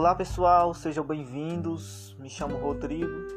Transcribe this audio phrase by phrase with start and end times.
[0.00, 2.16] Olá pessoal, sejam bem-vindos.
[2.18, 3.28] Me chamo Rodrigo,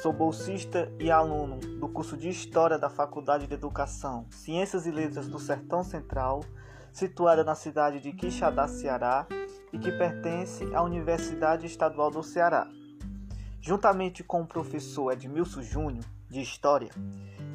[0.00, 5.26] sou bolsista e aluno do curso de História da Faculdade de Educação, Ciências e Letras
[5.26, 6.44] do Sertão Central,
[6.92, 9.26] situada na cidade de Quixadá, Ceará,
[9.72, 12.68] e que pertence à Universidade Estadual do Ceará.
[13.60, 16.92] Juntamente com o professor Edmilson Júnior, de História,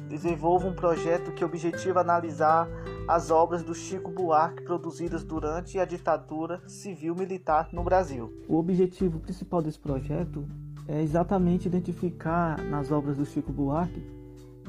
[0.08, 2.68] desenvolvo um projeto que objetiva analisar
[3.06, 8.32] as obras do Chico Buarque produzidas durante a ditadura civil-militar no Brasil.
[8.48, 10.44] O objetivo principal desse projeto
[10.86, 14.02] é exatamente identificar nas obras do Chico Buarque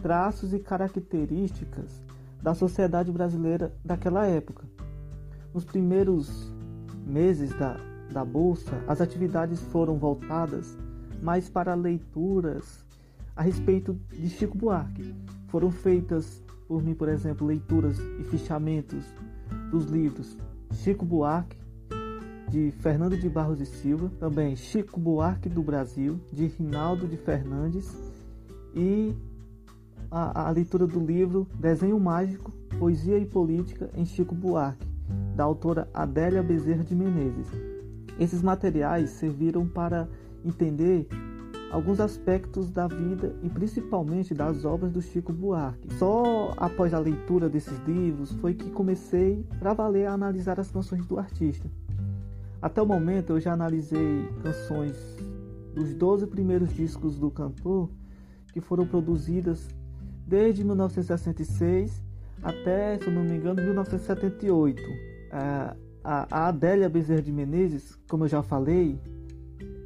[0.02, 2.02] traços e características
[2.42, 4.66] da sociedade brasileira daquela época.
[5.54, 6.54] Nos primeiros
[7.06, 7.78] meses da,
[8.12, 10.78] da Bolsa, as atividades foram voltadas
[11.22, 12.86] mais para leituras
[13.40, 15.16] a respeito de Chico Buarque.
[15.48, 19.06] Foram feitas por mim, por exemplo, leituras e fichamentos
[19.72, 20.38] dos livros
[20.74, 21.58] Chico Buarque,
[22.50, 27.98] de Fernando de Barros e Silva, também Chico Buarque do Brasil, de Rinaldo de Fernandes,
[28.76, 29.16] e
[30.12, 34.86] a, a leitura do livro Desenho Mágico, Poesia e Política em Chico Buarque,
[35.34, 37.48] da autora Adélia Bezerra de Menezes.
[38.20, 40.10] Esses materiais serviram para
[40.44, 41.08] entender
[41.72, 45.94] alguns aspectos da vida e principalmente das obras do Chico Buarque.
[45.96, 51.06] Só após a leitura desses livros foi que comecei para valer a analisar as canções
[51.06, 51.70] do artista.
[52.62, 54.96] Até o momento eu já analisei canções
[55.74, 57.90] dos 12 primeiros discos do cantor
[58.52, 59.68] que foram produzidas
[60.26, 62.10] desde 1966
[62.42, 64.82] até, se não me engano, 1978.
[65.32, 69.00] A, a Adélia Bezerra de Menezes, como eu já falei,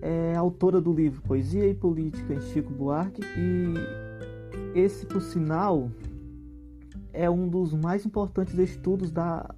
[0.04, 3.74] é autora do livro Poesia e Política Chico Buarque e
[4.78, 5.90] esse, por sinal,
[7.14, 9.56] é um dos mais importantes estudos da,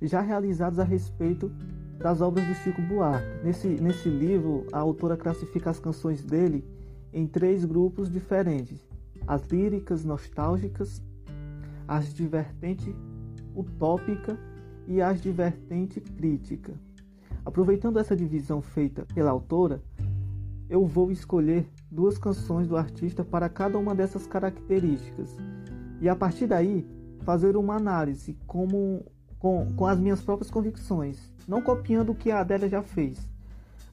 [0.00, 1.50] já realizados a respeito
[1.98, 3.26] das obras do Chico Buarque.
[3.44, 6.64] Nesse, nesse livro, a autora classifica as canções dele
[7.12, 8.88] em três grupos diferentes:
[9.26, 11.02] as líricas nostálgicas,
[11.88, 12.94] as divertente
[13.56, 14.38] utópica
[14.86, 16.72] e as divertente crítica.
[17.44, 19.82] Aproveitando essa divisão feita pela autora,
[20.68, 25.36] eu vou escolher duas canções do artista para cada uma dessas características
[26.00, 26.86] e a partir daí
[27.20, 29.04] fazer uma análise como,
[29.38, 33.28] com, com as minhas próprias convicções, não copiando o que a Adélia já fez.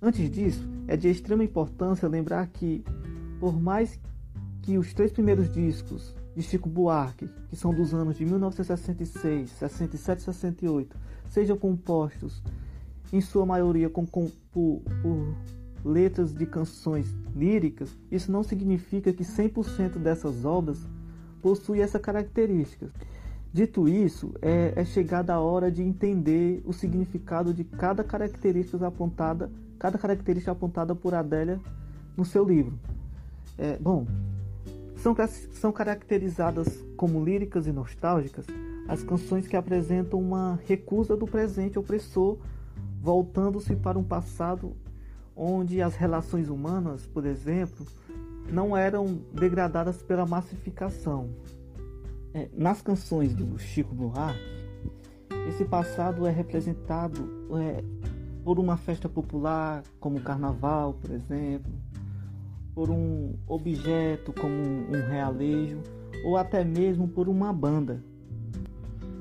[0.01, 2.83] Antes disso, é de extrema importância lembrar que,
[3.39, 3.99] por mais
[4.61, 10.19] que os três primeiros discos de Chico Buarque, que são dos anos de 1966, 67
[10.19, 10.97] e 68,
[11.29, 12.43] sejam compostos
[13.11, 15.35] em sua maioria com, com por, por
[15.85, 20.79] letras de canções líricas, isso não significa que 100% dessas obras
[21.41, 22.89] possuem essa característica.
[23.53, 29.49] Dito isso, é, é chegada a hora de entender o significado de cada característica apontada,
[29.79, 31.61] cada característica apontada por Adélia
[32.17, 32.77] no seu livro.
[33.57, 34.05] É, bom,
[34.97, 35.15] são,
[35.53, 38.45] são caracterizadas como líricas e nostálgicas
[38.87, 42.37] as canções que apresentam uma recusa do presente opressor,
[43.01, 44.75] voltando-se para um passado
[45.35, 47.85] onde as relações humanas, por exemplo,
[48.51, 51.29] não eram degradadas pela massificação.
[52.33, 54.39] É, nas canções do Chico Buarque,
[55.47, 57.83] esse passado é representado é,
[58.43, 61.71] por uma festa popular, como o carnaval, por exemplo,
[62.73, 65.81] por um objeto como um realejo,
[66.25, 68.03] ou até mesmo por uma banda,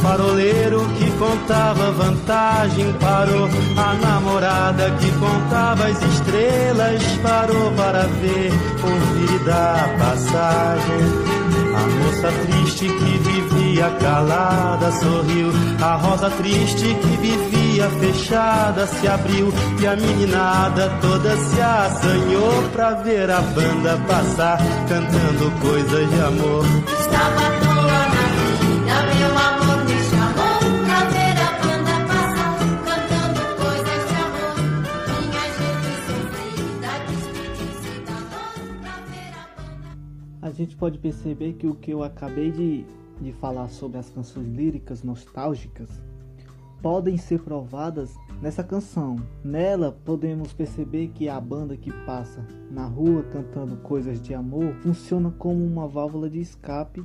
[0.00, 3.48] faroleiro que contava vantagem parou.
[3.76, 8.52] A namorada que contava as estrelas parou para ver,
[8.82, 11.38] ouvir da passagem.
[11.76, 15.50] A moça triste que vivia calada sorriu.
[15.80, 19.52] A rosa triste que vivia fechada se abriu.
[19.80, 24.58] E a meninada toda se assanhou pra ver a banda passar,
[24.88, 26.64] cantando coisas de amor.
[26.98, 27.58] Estava
[40.58, 42.84] gente pode perceber que o que eu acabei de,
[43.20, 45.88] de falar sobre as canções líricas nostálgicas
[46.82, 49.16] podem ser provadas nessa canção.
[49.44, 55.30] Nela podemos perceber que a banda que passa na rua cantando coisas de amor funciona
[55.30, 57.04] como uma válvula de escape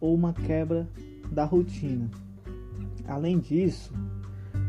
[0.00, 0.88] ou uma quebra
[1.30, 2.10] da rotina.
[3.06, 3.92] Além disso,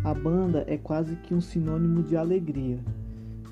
[0.04, 2.80] a banda é quase que um sinônimo de alegria.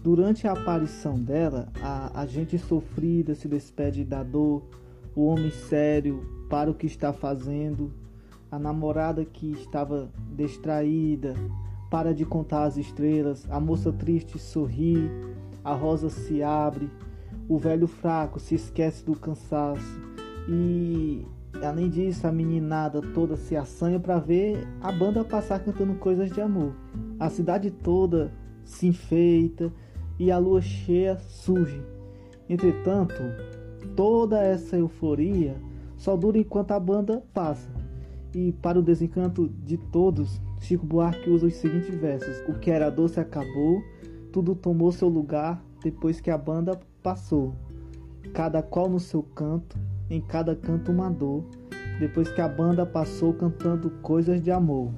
[0.03, 4.61] Durante a aparição dela, a, a gente sofrida se despede da dor,
[5.15, 7.89] o homem sério para o que está fazendo,
[8.51, 11.35] a namorada que estava distraída
[11.89, 15.09] para de contar as estrelas, a moça triste sorri,
[15.63, 16.89] a rosa se abre,
[17.47, 20.01] o velho fraco se esquece do cansaço
[20.49, 21.25] e
[21.63, 26.41] além disso a meninada toda se assanha para ver a banda passar cantando coisas de
[26.41, 26.75] amor.
[27.17, 28.33] A cidade toda
[28.65, 29.71] se enfeita
[30.19, 31.81] e a lua cheia surge.
[32.49, 33.21] Entretanto,
[33.95, 35.55] toda essa euforia
[35.97, 37.69] só dura enquanto a banda passa.
[38.33, 42.89] E para o desencanto de todos, Chico Buarque usa os seguintes versos: O que era
[42.89, 43.81] doce acabou,
[44.31, 47.53] tudo tomou seu lugar depois que a banda passou.
[48.33, 49.77] Cada qual no seu canto,
[50.09, 51.43] em cada canto uma dor,
[51.99, 54.91] depois que a banda passou cantando coisas de amor.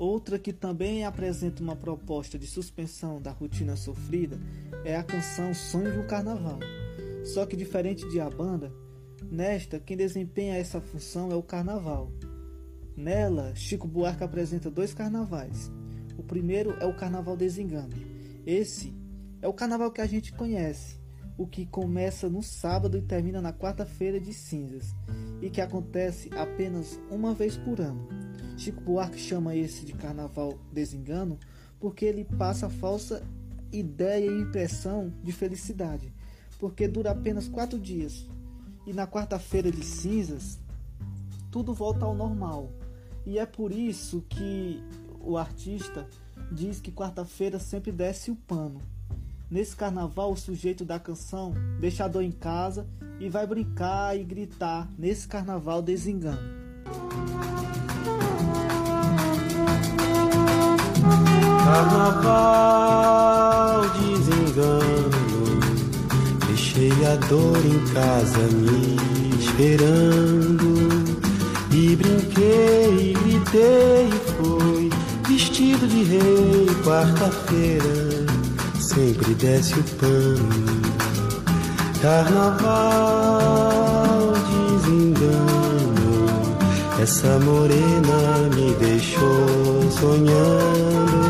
[0.00, 4.40] Outra que também apresenta uma proposta de suspensão da rotina sofrida
[4.82, 6.58] é a canção Sonho um Carnaval.
[7.22, 8.72] Só que diferente de a banda,
[9.30, 12.10] nesta quem desempenha essa função é o carnaval.
[12.96, 15.70] Nela, Chico Buarque apresenta dois carnavais.
[16.16, 17.92] O primeiro é o Carnaval Desengano.
[18.46, 18.94] Esse
[19.42, 20.98] é o carnaval que a gente conhece,
[21.36, 24.94] o que começa no sábado e termina na quarta-feira de cinzas,
[25.42, 28.29] e que acontece apenas uma vez por ano.
[28.60, 31.38] Chico Buarque chama esse de Carnaval Desengano
[31.80, 33.22] porque ele passa a falsa
[33.72, 36.12] ideia e impressão de felicidade,
[36.58, 38.26] porque dura apenas quatro dias,
[38.86, 40.58] e na quarta-feira de cinzas
[41.50, 42.70] tudo volta ao normal
[43.24, 44.84] e é por isso que
[45.22, 46.06] o artista
[46.52, 48.82] diz que quarta-feira sempre desce o pano.
[49.50, 52.86] Nesse carnaval, o sujeito da canção deixa a dor em casa
[53.18, 57.49] e vai brincar e gritar nesse carnaval desengano.
[61.80, 62.20] Carnaval
[63.96, 65.58] desengano,
[66.46, 68.98] deixei a dor em casa me
[69.38, 70.74] esperando
[71.72, 74.90] e brinquei, gritei e fui
[75.26, 76.68] vestido de rei.
[76.84, 78.26] Quarta-feira
[78.78, 80.82] sempre desce o pano.
[82.02, 82.74] Carnaval
[84.82, 86.26] desengano.
[87.00, 91.29] Essa morena me deixou sonhando.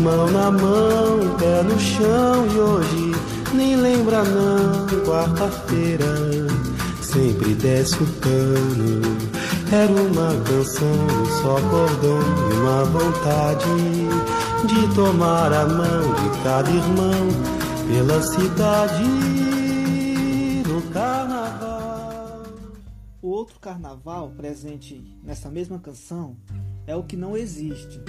[0.00, 3.12] Mão na mão, pé no chão e hoje
[3.52, 4.86] nem lembra não.
[5.04, 6.06] Quarta-feira
[7.02, 9.02] sempre desce o pano.
[9.72, 11.06] Era uma canção,
[11.42, 13.66] só cordão e uma vontade
[14.66, 17.28] de tomar a mão de cada irmão
[17.88, 19.04] pela cidade
[20.66, 22.42] no carnaval.
[23.20, 26.36] O outro carnaval presente nessa mesma canção
[26.86, 28.00] é o que não existe,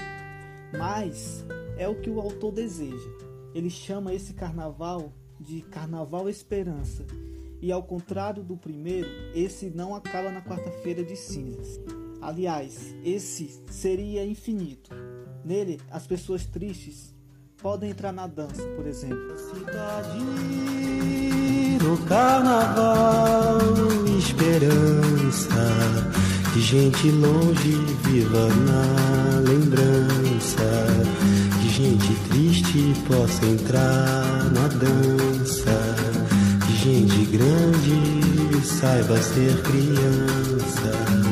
[0.78, 1.44] mas
[1.80, 3.10] é o que o autor deseja.
[3.56, 7.06] Ele chama esse carnaval de Carnaval Esperança
[7.62, 11.80] e ao contrário do primeiro, esse não acaba na quarta-feira de cinzas.
[12.22, 14.92] Aliás, esse seria infinito.
[15.44, 17.16] Nele, as pessoas tristes
[17.58, 19.38] podem entrar na dança, por exemplo.
[19.38, 20.20] Cidade
[21.82, 23.58] no carnaval,
[24.18, 25.50] esperança
[26.54, 27.72] de gente longe
[28.04, 30.66] viva na lembrança,
[31.80, 36.10] gente triste possa entrar na dança
[36.84, 41.29] gente grande saiba ser criança.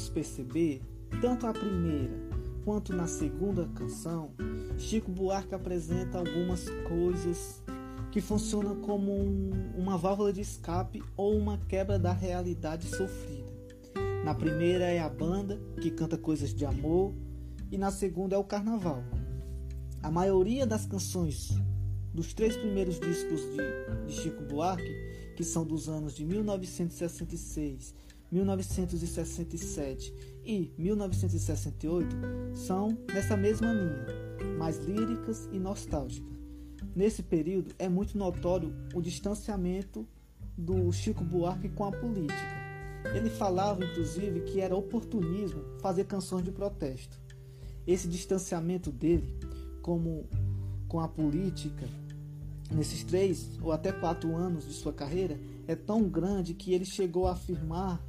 [0.00, 0.82] Podemos perceber,
[1.20, 2.30] tanto a primeira
[2.64, 4.32] quanto na segunda canção,
[4.78, 7.62] Chico Buarque apresenta algumas coisas
[8.10, 13.50] que funcionam como um, uma válvula de escape ou uma quebra da realidade sofrida.
[14.24, 17.14] Na primeira é a banda, que canta coisas de amor,
[17.70, 19.02] e na segunda é o carnaval.
[20.02, 21.50] A maioria das canções
[22.12, 27.94] dos três primeiros discos de, de Chico Buarque, que são dos anos de 1966,
[28.30, 32.16] 1967 e 1968,
[32.54, 34.06] são nessa mesma linha,
[34.58, 36.38] mais líricas e nostálgicas.
[36.94, 40.06] Nesse período é muito notório o distanciamento
[40.56, 42.60] do Chico Buarque com a política.
[43.14, 47.18] Ele falava, inclusive, que era oportunismo fazer canções de protesto.
[47.86, 49.38] Esse distanciamento dele,
[49.82, 50.28] como
[50.86, 51.88] com a política,
[52.70, 57.26] nesses três ou até quatro anos de sua carreira, é tão grande que ele chegou
[57.26, 58.00] a afirmar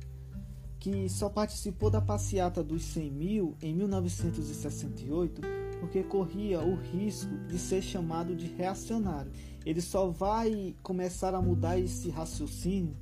[0.82, 5.42] que só participou da passeata dos 100 mil em 1968
[5.80, 9.32] porque corria o risco de ser chamado de reacionário.
[9.66, 12.96] Ele só vai começar a mudar esse raciocínio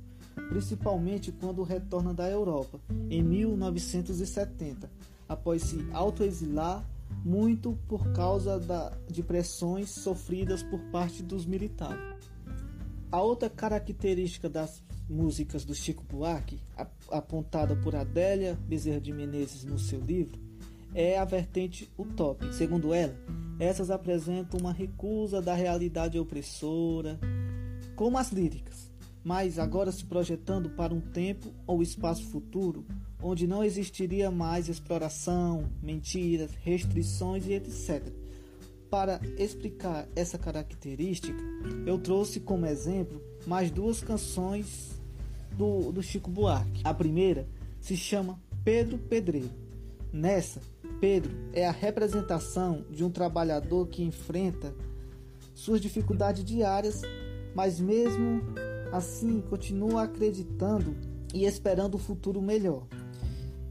[0.48, 4.90] principalmente quando retorna da Europa, em 1970,
[5.28, 6.84] após se autoexilar
[7.24, 12.00] muito por causa da, de pressões sofridas por parte dos militares.
[13.12, 16.60] A outra característica das músicas do Chico Buarque,
[17.10, 20.38] apontada por Adélia Bezerra de Menezes no seu livro,
[20.94, 22.52] é a vertente utópica.
[22.52, 23.14] Segundo ela,
[23.58, 27.18] essas apresentam uma recusa da realidade opressora,
[27.96, 28.90] como as líricas,
[29.22, 32.86] mas agora se projetando para um tempo ou espaço futuro
[33.22, 38.12] onde não existiria mais exploração, mentiras, restrições e etc.
[38.88, 41.38] Para explicar essa característica,
[41.86, 44.99] eu trouxe como exemplo mais duas canções
[45.60, 46.80] do, do Chico Buarque.
[46.82, 47.46] A primeira
[47.78, 49.50] se chama Pedro Pedreiro.
[50.10, 50.60] Nessa,
[50.98, 54.74] Pedro é a representação de um trabalhador que enfrenta
[55.54, 57.02] suas dificuldades diárias,
[57.54, 58.42] mas mesmo
[58.90, 60.96] assim continua acreditando
[61.34, 62.86] e esperando o um futuro melhor.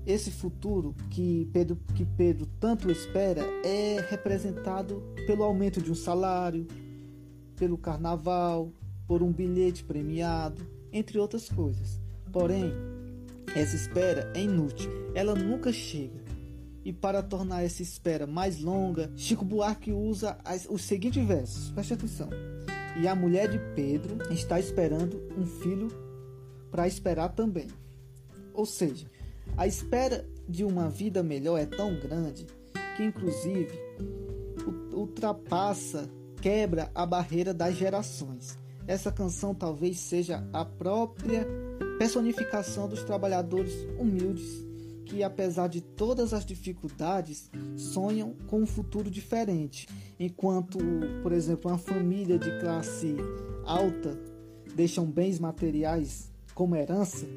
[0.05, 6.67] Esse futuro que Pedro, que Pedro tanto espera é representado pelo aumento de um salário,
[7.58, 8.72] pelo carnaval,
[9.08, 12.00] por um bilhete premiado, entre outras coisas.
[12.31, 12.72] Porém,
[13.55, 16.19] essa espera é inútil, ela nunca chega.
[16.84, 21.72] E para tornar essa espera mais longa, Chico Buarque usa as, os seguintes versos.
[21.72, 22.29] Preste atenção.
[23.01, 25.88] E a mulher de Pedro está esperando um filho
[26.72, 27.67] para esperar também.
[28.53, 29.08] Ou seja,
[29.58, 32.46] a espera de uma vida melhor é tão grande
[32.96, 33.77] que, inclusive,
[34.93, 36.10] ultrapassa,
[36.41, 38.58] quebra a barreira das gerações.
[38.89, 41.46] Essa canção talvez seja a própria
[42.00, 44.65] personificação dos trabalhadores humildes
[45.05, 49.88] que, apesar de todas as dificuldades, sonham com um futuro diferente.
[50.19, 50.79] Enquanto,
[51.22, 53.15] por exemplo, uma família de classe
[53.63, 54.19] alta
[54.74, 57.27] deixam bens materiais como herança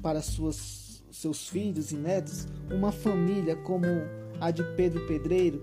[0.00, 3.84] para suas, seus filhos e netos, uma família como
[4.40, 5.60] a de Pedro Pedreiro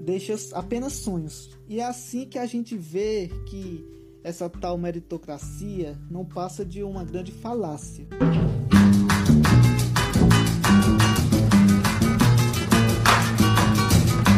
[0.00, 1.50] deixa apenas sonhos.
[1.68, 3.92] E é assim que a gente vê que
[4.24, 8.06] essa tal meritocracia não passa de uma grande falácia.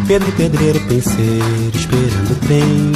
[0.06, 2.92] Pedro Pedreiro penseiro esperando o trem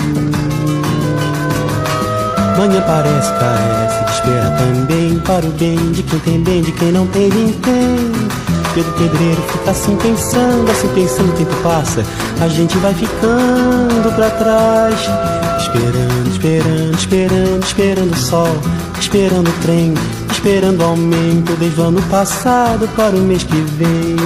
[2.58, 6.92] Manhã parece, carece de espera também Para o bem de quem tem bem, de quem
[6.92, 8.27] não tem, ninguém
[8.74, 12.04] Pedro Pedreiro fica assim pensando, assim pensando, o tempo passa
[12.40, 15.00] A gente vai ficando pra trás.
[15.58, 18.56] Esperando, esperando, esperando, esperando o sol
[18.98, 19.92] Esperando o trem,
[20.30, 24.16] esperando o aumento Desde o ano passado para o mês que vem.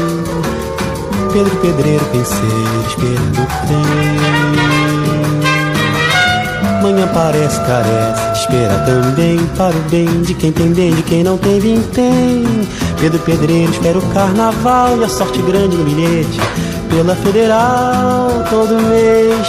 [1.33, 4.53] Pedro Pedreiro penseiro esperando o trem.
[6.83, 11.39] Manhã parece, carece, espera também Para o bem de quem tem bem, de quem não
[11.39, 12.45] tem, vintém
[13.03, 16.39] Pedro Pedreiro espera o carnaval E a sorte grande no bilhete
[16.89, 19.49] Pela Federal todo mês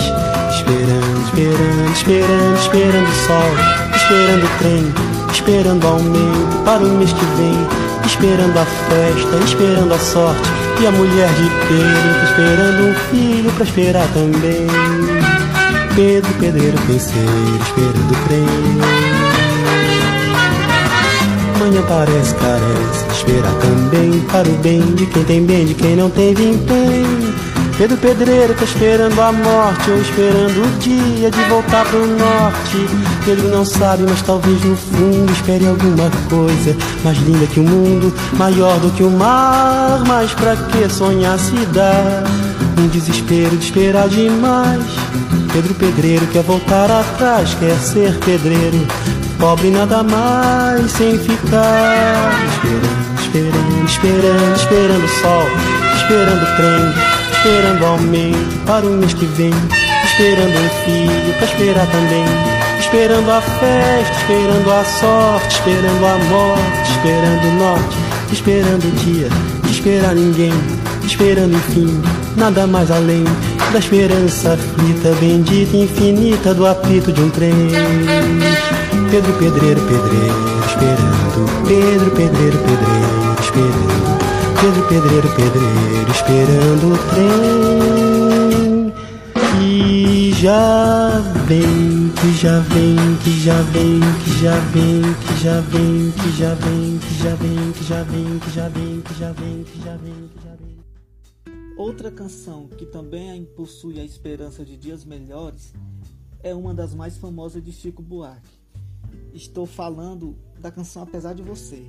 [0.50, 4.94] Esperando, esperando, esperando, esperando o sol Esperando o trem,
[5.32, 7.68] esperando o aumento Para o mês que vem
[8.08, 13.64] Esperando a festa, esperando a sorte e a mulher de Pedro esperando um filho pra
[13.64, 14.68] esperar também.
[15.96, 19.23] Pedro, pedreiro, penseiro, esperando o trem.
[21.74, 26.08] Manhã parece, carece, esperar também para o bem de quem tem bem, de quem não
[26.08, 27.04] tem vintém.
[27.80, 32.78] Pedro Pedreiro tá esperando a morte ou esperando o dia de voltar pro norte.
[33.26, 38.14] Pedro não sabe, mas talvez no fundo espere alguma coisa mais linda que o mundo,
[38.34, 40.04] maior do que o mar.
[40.06, 42.24] Mas pra que sonhar se dá?
[42.78, 44.84] Um desespero de esperar demais.
[45.54, 48.88] Pedro Pedreiro quer voltar atrás, quer ser pedreiro,
[49.44, 52.32] pobre nada mais sem ficar
[53.20, 55.44] esperando, esperando, esperando, esperando o sol,
[55.98, 59.52] esperando o trem esperando aumento para o mês que vem,
[60.06, 62.24] esperando um filho pra esperar também.
[62.80, 67.98] Esperando a festa, esperando a sorte, esperando a morte, esperando o norte,
[68.32, 69.28] esperando o dia,
[69.70, 70.54] esperar ninguém,
[71.06, 72.02] esperando enfim,
[72.38, 73.24] nada mais além
[73.72, 77.54] da esperança aflita, bendita, infinita do apito de um trem.
[79.10, 80.36] Pedro, pedreiro, pedreiro,
[80.68, 84.04] esperando, Pedro, pedreiro, pedreiro, esperando.
[84.62, 88.94] Pedro, pedreiro, pedreiro, esperando o trem.
[89.60, 96.14] E já vem, que já vem, que já vem, que já vem, que já vem,
[96.16, 99.66] que já vem, que já vem, que já vem, que já vem, que já vem,
[99.66, 100.23] que já vem.
[101.76, 105.74] Outra canção que também possui a esperança de dias melhores
[106.44, 108.62] é uma das mais famosas de Chico Buarque.
[109.34, 111.84] Estou falando da canção Apesar de Você.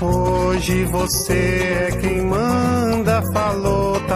[0.00, 4.00] Hoje você é quem manda, falou,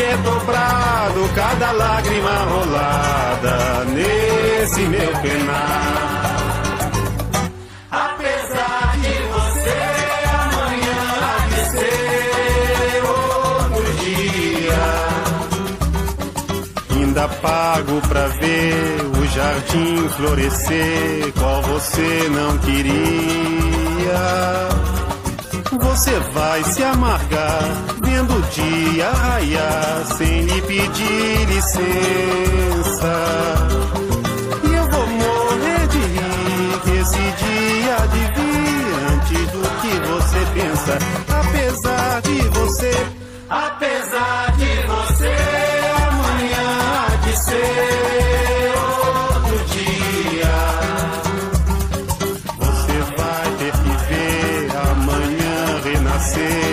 [0.00, 6.08] é dobrado cada lágrima rolada nesse meu penar.
[17.18, 23.08] Ainda pago pra ver o jardim florescer, qual você não queria.
[25.80, 26.84] Você vai se
[28.02, 33.12] vendo o dia raiar sem lhe pedir licença.
[34.64, 40.40] E eu vou morrer de rir que esse dia de vir antes do que você
[40.54, 40.98] pensa.
[41.28, 42.92] Apesar de você,
[43.48, 45.36] apesar de você,
[46.08, 46.66] amanhã
[47.06, 48.17] há de ser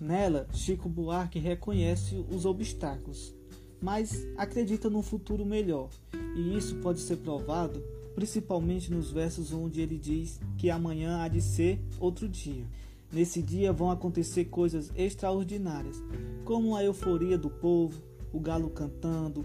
[0.00, 3.34] Nela, Chico Buarque reconhece os obstáculos,
[3.82, 5.90] mas acredita num futuro melhor,
[6.34, 7.82] e isso pode ser provado
[8.14, 12.66] principalmente nos versos onde ele diz que amanhã há de ser outro dia.
[13.12, 16.02] Nesse dia vão acontecer coisas extraordinárias,
[16.44, 18.00] como a euforia do povo,
[18.32, 19.44] o galo cantando,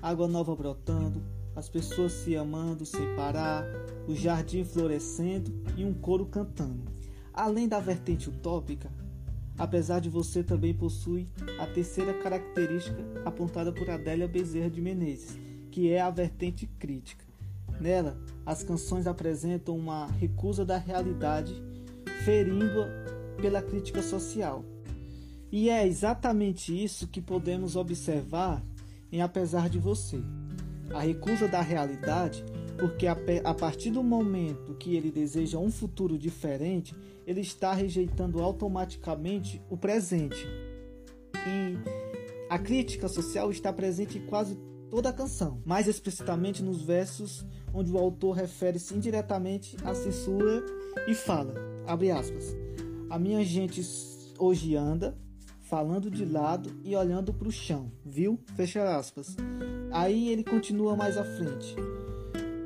[0.00, 1.22] água nova brotando,
[1.56, 3.64] as pessoas se amando sem parar,
[4.06, 6.84] o jardim florescendo e um coro cantando.
[7.32, 8.90] Além da vertente utópica,
[9.58, 11.26] apesar de você também possui
[11.58, 15.38] a terceira característica apontada por Adélia Bezerra de Menezes,
[15.70, 17.24] que é a vertente crítica.
[17.80, 18.16] Nela,
[18.46, 21.62] as canções apresentam uma recusa da realidade,
[22.24, 22.88] ferindo-a
[23.40, 24.64] pela crítica social.
[25.50, 28.62] E é exatamente isso que podemos observar
[29.10, 30.20] em Apesar de Você.
[30.92, 32.44] A recusa da realidade,
[32.78, 36.94] porque a partir do momento que ele deseja um futuro diferente,
[37.26, 40.46] ele está rejeitando automaticamente o presente.
[41.34, 41.76] E
[42.48, 44.56] a crítica social está presente em quase
[44.90, 50.64] toda a canção, mais explicitamente nos versos onde o autor refere-se indiretamente à censura
[51.06, 51.54] e fala,
[51.86, 52.56] abre aspas,
[53.10, 53.82] a minha gente
[54.38, 55.16] hoje anda
[55.60, 58.40] falando de lado e olhando para o chão, viu?
[58.56, 59.36] Fecha aspas.
[59.92, 61.76] Aí ele continua mais à frente,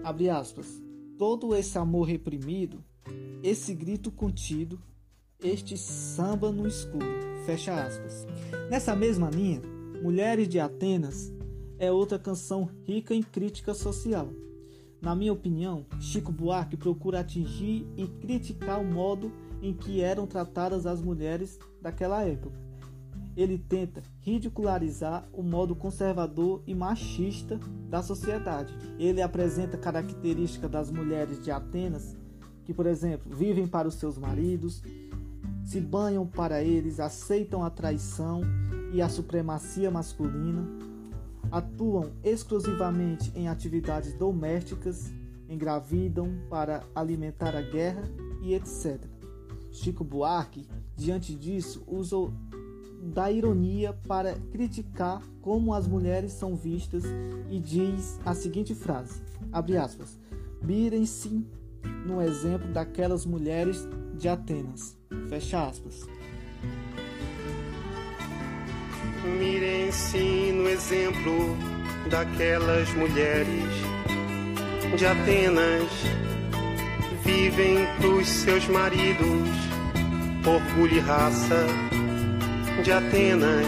[0.03, 0.83] abre aspas,
[1.19, 2.83] todo esse amor reprimido,
[3.43, 4.81] esse grito contido,
[5.41, 7.07] este samba no escuro,
[7.45, 8.27] fecha aspas.
[8.71, 9.61] Nessa mesma linha,
[10.03, 11.33] Mulheres de Atenas
[11.79, 14.29] é outra canção rica em crítica social.
[15.01, 19.31] Na minha opinião, Chico Buarque procura atingir e criticar o modo
[19.63, 22.59] em que eram tratadas as mulheres daquela época.
[23.37, 28.75] Ele tenta ridicularizar o modo conservador e machista da sociedade.
[28.99, 32.17] Ele apresenta características das mulheres de Atenas
[32.65, 34.83] que, por exemplo, vivem para os seus maridos,
[35.65, 38.43] se banham para eles, aceitam a traição
[38.93, 40.67] e a supremacia masculina,
[41.51, 45.11] atuam exclusivamente em atividades domésticas,
[45.49, 48.03] engravidam para alimentar a guerra
[48.43, 49.01] e etc.
[49.71, 50.67] Chico Buarque,
[50.97, 52.17] diante disso, usa
[53.03, 57.03] da ironia para criticar como as mulheres são vistas
[57.51, 60.19] e diz a seguinte frase: abre aspas,
[60.63, 61.45] mirem-se
[62.07, 64.97] no exemplo daquelas mulheres de Atenas.
[65.29, 66.07] Fecha aspas.
[69.39, 71.57] Mirem-se no exemplo
[72.09, 73.73] daquelas mulheres
[74.97, 75.91] de Atenas.
[77.25, 79.49] Vivem pros seus maridos,
[80.45, 81.92] orgulho e raça
[82.83, 83.67] de Atenas.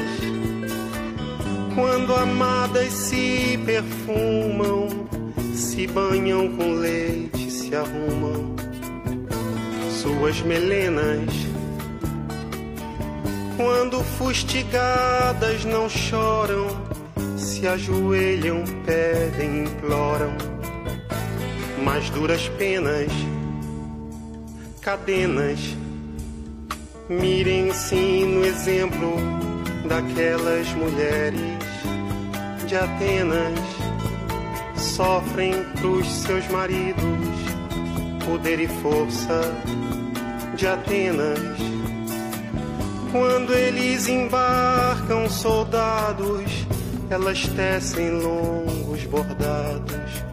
[1.75, 4.89] Quando amadas se perfumam,
[5.55, 8.55] se banham com leite, se arrumam
[9.91, 11.55] suas melenas
[13.57, 16.67] quando fustigadas não choram,
[17.37, 20.37] se ajoelham, pedem, imploram,
[21.85, 23.13] mas duras penas,
[24.81, 25.61] cadenas.
[27.09, 29.17] Mirem-se no exemplo
[29.87, 31.39] daquelas mulheres
[32.67, 33.59] de Atenas,
[34.75, 37.05] sofrem pros seus maridos
[38.25, 39.43] poder e força
[40.57, 41.59] de Atenas.
[43.13, 46.67] Quando eles embarcam soldados,
[47.11, 50.25] elas tecem longos bordados,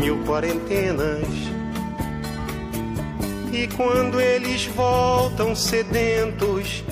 [0.00, 1.47] mil quarentenas.
[3.60, 6.84] E quando eles voltam sedentos,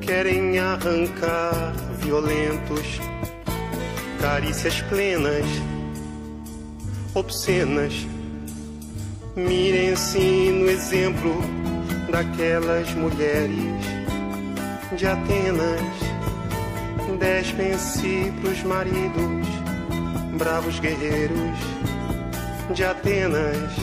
[0.00, 3.00] querem arrancar violentos,
[4.20, 5.46] carícias plenas,
[7.14, 7.94] obscenas.
[9.36, 11.40] Mirem-se no exemplo
[12.10, 13.54] daquelas mulheres
[14.96, 15.80] de Atenas,
[17.20, 19.46] despem-se pros maridos,
[20.36, 21.58] bravos guerreiros
[22.74, 23.81] de Atenas.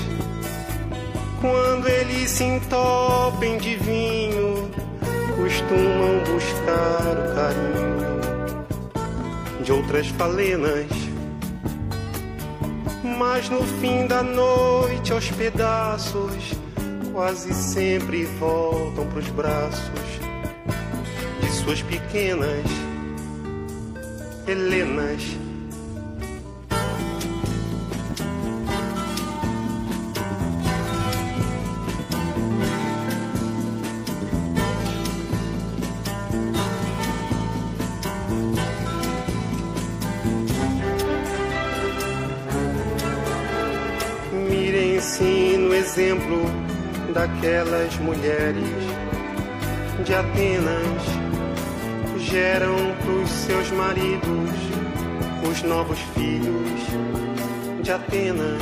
[1.42, 4.70] Quando eles se entopem de vinho,
[5.36, 8.20] costumam buscar o carinho
[9.64, 10.88] de outras falenas.
[13.18, 16.54] Mas no fim da noite, aos pedaços,
[17.14, 20.20] quase sempre voltam pros braços
[21.70, 22.66] suas pequenas
[24.48, 25.49] Helenas.
[47.14, 48.64] Daquelas mulheres
[50.06, 51.04] de Atenas
[52.18, 54.50] geram pros seus maridos
[55.50, 56.82] os novos filhos
[57.82, 58.62] de Atenas.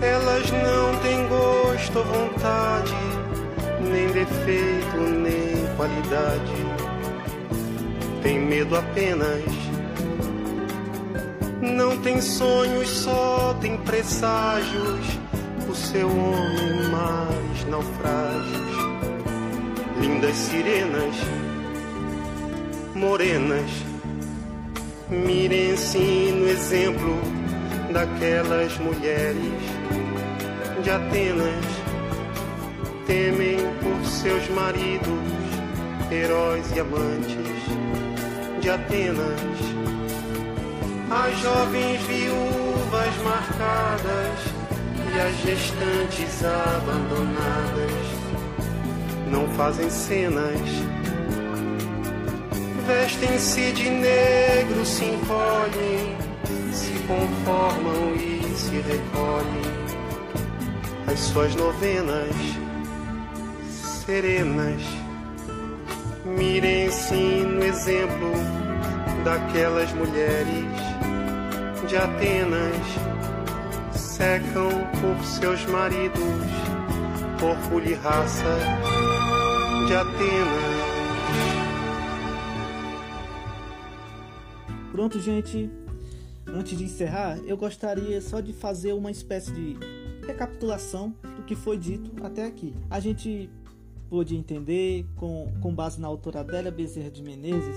[0.00, 2.94] Elas não têm gosto ou vontade
[3.80, 6.52] nem defeito, nem qualidade.
[8.22, 9.44] Tem medo apenas.
[11.60, 15.18] Não tem sonhos, só tem presságios.
[15.76, 18.76] Seu homem mais naufrágios.
[20.00, 21.14] Lindas sirenas,
[22.94, 23.70] morenas.
[25.08, 27.20] Mirem-se no exemplo
[27.92, 29.62] daquelas mulheres
[30.82, 31.64] de Atenas
[33.06, 35.22] temem por seus maridos,
[36.10, 37.36] heróis e amantes
[38.60, 39.40] de Atenas.
[41.08, 44.55] As jovens viúvas marcadas
[45.18, 48.06] as gestantes abandonadas
[49.30, 50.60] não fazem cenas.
[52.86, 56.16] Vestem-se de negro, se encolhem,
[56.72, 59.76] se conformam e se recolhem
[61.12, 62.34] as suas novenas
[64.04, 64.82] serenas.
[66.24, 68.32] Mirem-se no exemplo
[69.24, 70.64] daquelas mulheres
[71.88, 73.15] de Atenas,
[74.16, 76.22] secam por seus maridos,
[77.42, 78.44] orgulho e raça
[79.86, 80.76] de Atenas.
[84.90, 85.70] Pronto, gente.
[86.46, 89.76] Antes de encerrar, eu gostaria só de fazer uma espécie de
[90.26, 92.74] recapitulação do que foi dito até aqui.
[92.88, 93.50] A gente
[94.08, 97.76] pôde entender, com, com base na autora Adélia Bezerra de Menezes,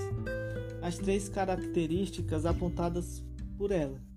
[0.80, 3.22] as três características apontadas
[3.58, 4.09] por ela.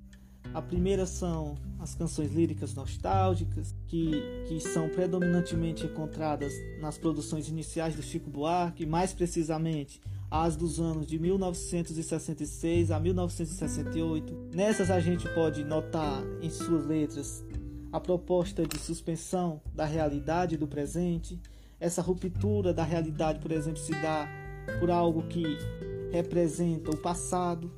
[0.54, 7.96] A primeira são as canções líricas nostálgicas, que, que são predominantemente encontradas nas produções iniciais
[7.96, 14.50] do Chico Buarque, mais precisamente as dos anos de 1966 a 1968.
[14.54, 17.44] Nessas a gente pode notar em suas letras
[17.92, 21.40] a proposta de suspensão da realidade do presente.
[21.80, 24.28] Essa ruptura da realidade, por exemplo, se dá
[24.80, 25.58] por algo que
[26.12, 27.72] representa o passado.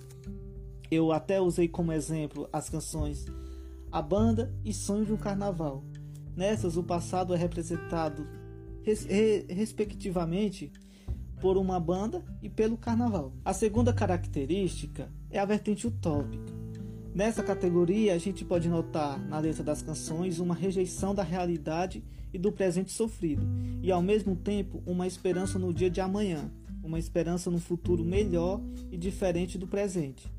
[0.90, 3.26] Eu até usei como exemplo as canções
[3.92, 5.84] A Banda e Sonho de um Carnaval.
[6.36, 8.28] Nessas, o passado é representado
[8.84, 9.08] res
[9.50, 10.72] respectivamente
[11.42, 13.34] por uma banda e pelo carnaval.
[13.44, 16.54] A segunda característica é a vertente utópica.
[17.14, 22.38] Nessa categoria, a gente pode notar na letra das canções uma rejeição da realidade e
[22.38, 23.48] do presente sofrido,
[23.82, 26.52] e ao mesmo tempo uma esperança no dia de amanhã,
[26.84, 30.30] uma esperança no futuro melhor e diferente do presente.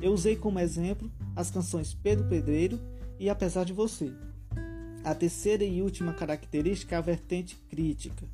[0.00, 2.80] Eu usei como exemplo as canções Pedro Pedreiro
[3.18, 4.12] e Apesar de Você.
[5.04, 8.26] A terceira e última característica é a vertente crítica.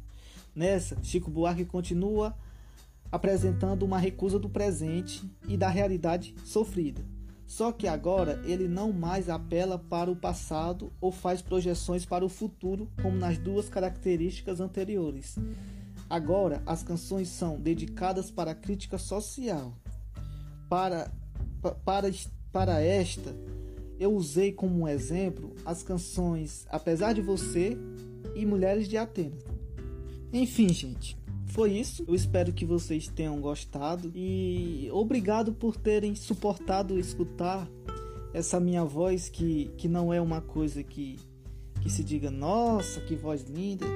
[0.55, 2.37] Nessa, Chico Buarque continua
[3.11, 7.05] apresentando uma recusa do presente e da realidade sofrida.
[7.47, 12.29] Só que agora ele não mais apela para o passado ou faz projeções para o
[12.29, 15.37] futuro, como nas duas características anteriores.
[16.11, 19.73] Agora, as canções são dedicadas para a crítica social.
[20.69, 21.13] Para,
[21.85, 22.11] para,
[22.53, 23.35] para esta,
[23.99, 27.77] eu usei como exemplo as canções Apesar de Você
[28.35, 29.43] e Mulheres de Atenas.
[30.33, 31.17] Enfim, gente,
[31.47, 32.05] foi isso.
[32.07, 37.69] Eu espero que vocês tenham gostado e obrigado por terem suportado escutar
[38.35, 41.19] essa minha voz que, que não é uma coisa que,
[41.81, 43.87] que se diga, nossa, que voz linda,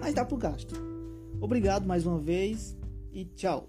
[0.00, 0.74] mas dá pro gasto.
[1.40, 2.74] Obrigado mais uma vez
[3.12, 3.68] e tchau.